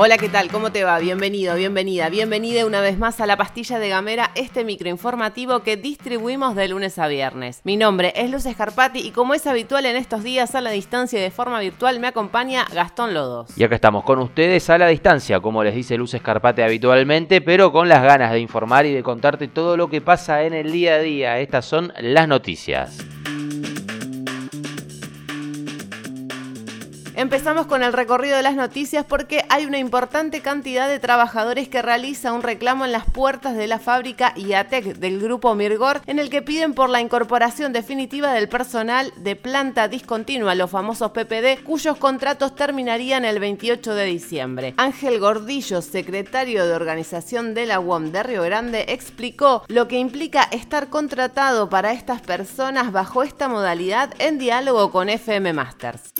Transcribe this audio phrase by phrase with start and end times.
[0.00, 0.48] Hola, ¿qué tal?
[0.48, 1.00] ¿Cómo te va?
[1.00, 6.54] Bienvenido, bienvenida, bienvenida una vez más a la pastilla de Gamera, este microinformativo que distribuimos
[6.54, 7.62] de lunes a viernes.
[7.64, 11.18] Mi nombre es Luz Escarpati y como es habitual en estos días a la distancia
[11.18, 13.50] y de forma virtual me acompaña Gastón Lodos.
[13.58, 17.72] Y acá estamos con ustedes a la distancia, como les dice Luz Escarpati habitualmente, pero
[17.72, 20.94] con las ganas de informar y de contarte todo lo que pasa en el día
[20.94, 21.40] a día.
[21.40, 23.17] Estas son las noticias.
[27.18, 31.82] Empezamos con el recorrido de las noticias porque hay una importante cantidad de trabajadores que
[31.82, 36.30] realiza un reclamo en las puertas de la fábrica IATEC del grupo Mirgor en el
[36.30, 41.96] que piden por la incorporación definitiva del personal de planta discontinua, los famosos PPD, cuyos
[41.96, 44.74] contratos terminarían el 28 de diciembre.
[44.76, 50.44] Ángel Gordillo, secretario de organización de la UOM de Río Grande, explicó lo que implica
[50.52, 56.12] estar contratado para estas personas bajo esta modalidad en diálogo con FM Masters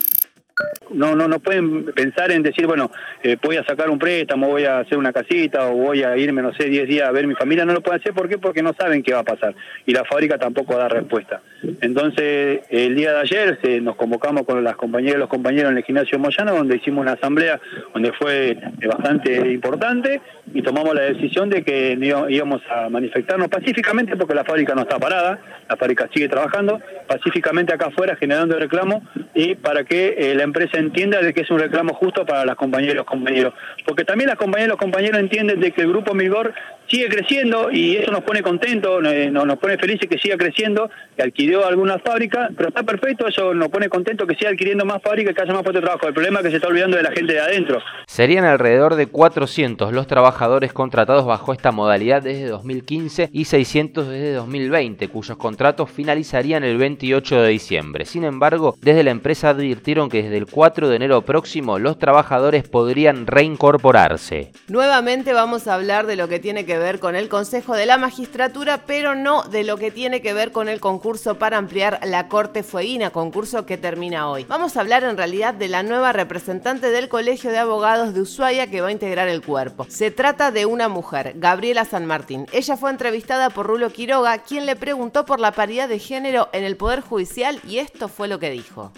[0.91, 2.91] no, no, no pueden pensar en decir, bueno,
[3.23, 6.41] eh, voy a sacar un préstamo, voy a hacer una casita o voy a irme,
[6.41, 7.65] no sé, 10 días a ver mi familia.
[7.65, 8.37] No lo pueden hacer, ¿por qué?
[8.37, 11.41] Porque no saben qué va a pasar y la fábrica tampoco da respuesta.
[11.81, 15.77] Entonces, el día de ayer se, nos convocamos con las compañeras y los compañeros en
[15.77, 17.59] el gimnasio Moyano, donde hicimos una asamblea
[17.93, 20.21] donde fue eh, bastante importante
[20.53, 21.97] y tomamos la decisión de que
[22.29, 27.73] íbamos a manifestarnos pacíficamente porque la fábrica no está parada, la fábrica sigue trabajando, pacíficamente
[27.73, 31.59] acá afuera generando reclamo y para que eh, la empresa entienda de que es un
[31.59, 33.53] reclamo justo para las compañeras y los compañeros.
[33.85, 36.53] Porque también las compañeras y los compañeros entienden de que el grupo Migor
[36.89, 41.23] sigue creciendo y eso nos pone contentos, eh, nos, pone felices que siga creciendo, que
[41.23, 45.35] adquirió algunas fábricas, pero está perfecto, eso nos pone contentos que siga adquiriendo más fábricas,
[45.35, 46.07] que haya más puestos de trabajo.
[46.07, 47.79] El problema es que se está olvidando de la gente de adentro.
[48.07, 54.33] Serían alrededor de 400 los trabajadores contratados bajo esta modalidad desde 2015 y 600 desde
[54.33, 58.05] 2020, cuyos contratos finalizarían el 28 de diciembre.
[58.05, 62.67] Sin embargo, desde la empresa advirtieron que desde el 4 de enero próximo los trabajadores
[62.67, 64.51] podrían reincorporarse.
[64.67, 67.97] Nuevamente vamos a hablar de lo que tiene que ver con el Consejo de la
[67.97, 72.29] Magistratura, pero no de lo que tiene que ver con el concurso para ampliar la
[72.29, 74.45] Corte Fueguina, concurso que termina hoy.
[74.45, 78.67] Vamos a hablar en realidad de la nueva representante del Colegio de Abogados de Ushuaia
[78.67, 79.87] que va a integrar el cuerpo.
[79.89, 82.45] Se trata de una mujer, Gabriela San Martín.
[82.53, 86.63] Ella fue entrevistada por Rulo Quiroga, quien le preguntó por la paridad de género en
[86.63, 88.93] el Poder Judicial y esto fue lo que dijo.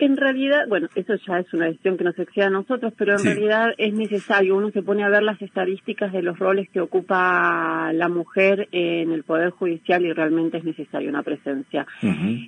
[0.00, 3.24] En realidad, bueno, eso ya es una decisión que nos excede a nosotros, pero en
[3.24, 4.56] realidad es necesario.
[4.56, 9.10] Uno se pone a ver las estadísticas de los roles que ocupa la mujer en
[9.10, 11.84] el Poder Judicial y realmente es necesaria una presencia.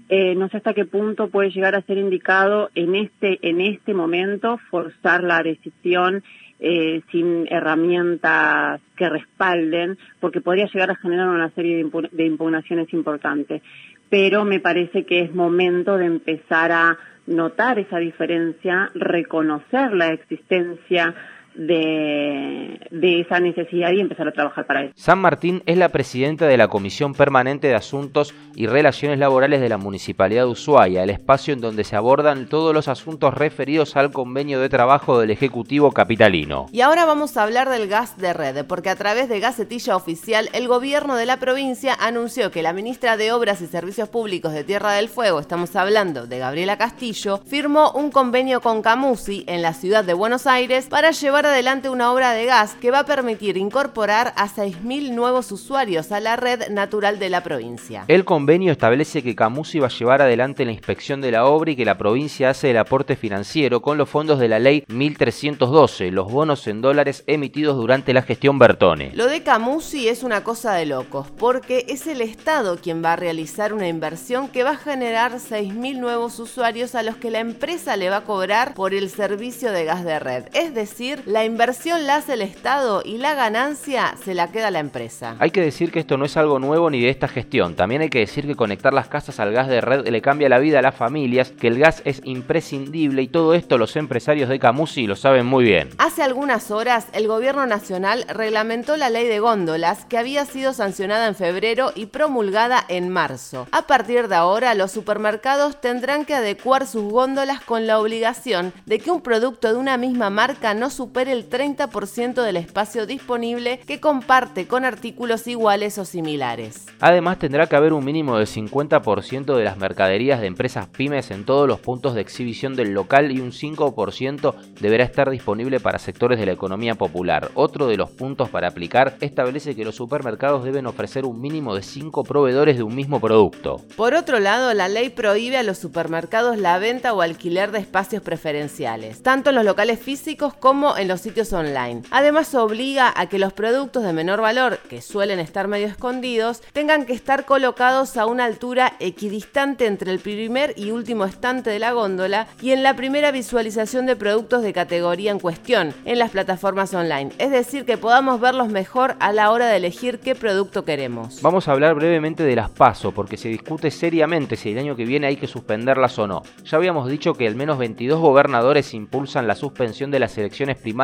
[0.08, 3.94] Eh, no sé hasta qué punto puede llegar a ser indicado en este, en este
[3.94, 6.22] momento forzar la decisión
[6.60, 13.62] eh, sin herramientas que respalden, porque podría llegar a generar una serie de impugnaciones importantes.
[14.08, 16.98] Pero me parece que es momento de empezar a
[17.30, 21.14] notar esa diferencia, reconocer la existencia
[21.60, 24.94] de, de, esa necesidad y empezar a trabajar para eso.
[24.96, 29.68] San Martín es la presidenta de la Comisión Permanente de Asuntos y Relaciones Laborales de
[29.68, 34.10] la Municipalidad de Ushuaia, el espacio en donde se abordan todos los asuntos referidos al
[34.10, 36.66] convenio de trabajo del Ejecutivo Capitalino.
[36.72, 40.48] Y ahora vamos a hablar del gas de red, porque a través de Gacetilla Oficial,
[40.54, 44.64] el gobierno de la provincia anunció que la ministra de Obras y Servicios Públicos de
[44.64, 49.74] Tierra del Fuego, estamos hablando de Gabriela Castillo, firmó un convenio con Camusi en la
[49.74, 53.56] ciudad de Buenos Aires para llevar adelante una obra de gas que va a permitir
[53.56, 58.04] incorporar a 6.000 nuevos usuarios a la red natural de la provincia.
[58.08, 61.76] El convenio establece que Camusi va a llevar adelante la inspección de la obra y
[61.76, 66.30] que la provincia hace el aporte financiero con los fondos de la ley 1312, los
[66.30, 69.12] bonos en dólares emitidos durante la gestión Bertone.
[69.14, 73.16] Lo de Camusi es una cosa de locos, porque es el Estado quien va a
[73.16, 77.96] realizar una inversión que va a generar 6.000 nuevos usuarios a los que la empresa
[77.96, 80.44] le va a cobrar por el servicio de gas de red.
[80.52, 84.80] Es decir, la inversión la hace el Estado y la ganancia se la queda la
[84.80, 85.36] empresa.
[85.38, 87.76] Hay que decir que esto no es algo nuevo ni de esta gestión.
[87.76, 90.58] También hay que decir que conectar las casas al gas de red le cambia la
[90.58, 94.58] vida a las familias, que el gas es imprescindible y todo esto los empresarios de
[94.58, 95.90] Camusi lo saben muy bien.
[95.98, 101.28] Hace algunas horas el gobierno nacional reglamentó la ley de góndolas que había sido sancionada
[101.28, 103.68] en febrero y promulgada en marzo.
[103.70, 108.98] A partir de ahora los supermercados tendrán que adecuar sus góndolas con la obligación de
[108.98, 113.80] que un producto de una misma marca no supere supere el 30% del espacio disponible
[113.86, 116.86] que comparte con artículos iguales o similares.
[116.98, 121.44] Además, tendrá que haber un mínimo del 50% de las mercaderías de empresas pymes en
[121.44, 126.38] todos los puntos de exhibición del local y un 5% deberá estar disponible para sectores
[126.38, 127.50] de la economía popular.
[127.52, 131.82] Otro de los puntos para aplicar establece que los supermercados deben ofrecer un mínimo de
[131.82, 133.76] 5 proveedores de un mismo producto.
[133.94, 138.22] Por otro lado, la ley prohíbe a los supermercados la venta o alquiler de espacios
[138.22, 142.02] preferenciales, tanto en los locales físicos como en los sitios online.
[142.10, 147.04] Además, obliga a que los productos de menor valor, que suelen estar medio escondidos, tengan
[147.04, 151.92] que estar colocados a una altura equidistante entre el primer y último estante de la
[151.92, 156.94] góndola y en la primera visualización de productos de categoría en cuestión en las plataformas
[156.94, 157.32] online.
[157.38, 161.42] Es decir, que podamos verlos mejor a la hora de elegir qué producto queremos.
[161.42, 165.04] Vamos a hablar brevemente de las PASO, porque se discute seriamente si el año que
[165.04, 166.42] viene hay que suspenderlas o no.
[166.64, 170.99] Ya habíamos dicho que al menos 22 gobernadores impulsan la suspensión de las elecciones primarias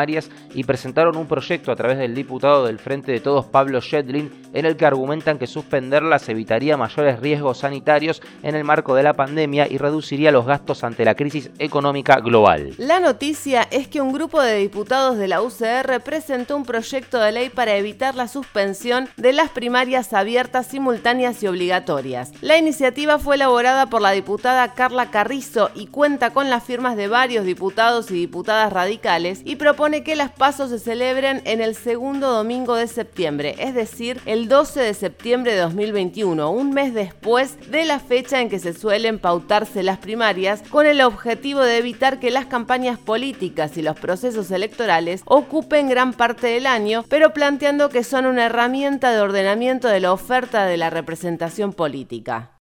[0.55, 4.67] y presentaron un proyecto a través del diputado del Frente de Todos, Pablo Shedlin, en
[4.67, 9.67] el que argumentan que suspenderlas evitaría mayores riesgos sanitarios en el marco de la pandemia
[9.71, 12.75] y reduciría los gastos ante la crisis económica global.
[12.77, 17.33] La noticia es que un grupo de diputados de la UCR presentó un proyecto de
[17.33, 22.33] ley para evitar la suspensión de las primarias abiertas, simultáneas y obligatorias.
[22.43, 27.09] La iniciativa fue elaborada por la diputada Carla Carrizo y cuenta con las firmas de
[27.09, 32.33] varios diputados y diputadas radicales y propone que las pasos se celebren en el segundo
[32.33, 37.85] domingo de septiembre, es decir, el 12 de septiembre de 2021, un mes después de
[37.85, 42.33] la fecha en que se suelen pautarse las primarias, con el objetivo de evitar que
[42.33, 48.03] las campañas políticas y los procesos electorales ocupen gran parte del año, pero planteando que
[48.03, 52.56] son una herramienta de ordenamiento de la oferta de la representación política.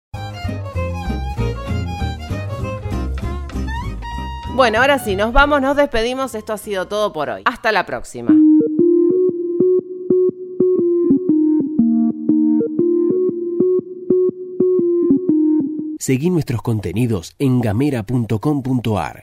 [4.55, 6.35] Bueno, ahora sí, nos vamos, nos despedimos.
[6.35, 7.41] Esto ha sido todo por hoy.
[7.45, 8.31] Hasta la próxima.
[15.97, 19.21] Seguí nuestros contenidos en gamera.com.ar.